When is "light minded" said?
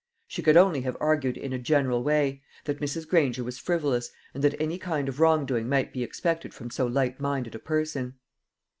6.87-7.53